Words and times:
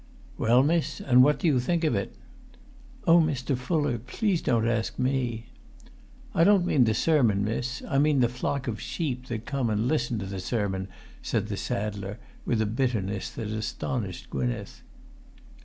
"Well, 0.35 0.63
miss, 0.63 0.99
and 0.99 1.21
what 1.23 1.37
do 1.37 1.45
you 1.45 1.59
think 1.59 1.83
of 1.83 1.93
it?" 1.95 2.15
"Oh, 3.05 3.19
Mr. 3.21 3.55
Fuller, 3.55 3.99
please 3.99 4.41
don't 4.41 4.67
ask 4.67 4.97
me." 4.97 5.45
"I 6.33 6.43
don't 6.43 6.65
mean 6.65 6.85
the 6.85 6.95
sermon, 6.95 7.43
miss; 7.43 7.83
I 7.87 7.99
mean 7.99 8.19
the 8.19 8.27
flock 8.27 8.67
of 8.67 8.81
sheep 8.81 9.27
that 9.27 9.45
come 9.45 9.69
and 9.69 9.87
listened 9.87 10.21
to 10.21 10.25
the 10.25 10.39
sermon," 10.39 10.87
said 11.21 11.49
the 11.49 11.55
saddler, 11.55 12.17
with 12.47 12.63
a 12.63 12.65
bitterness 12.65 13.29
that 13.29 13.49
astonished 13.49 14.31
Gwynneth. 14.31 14.81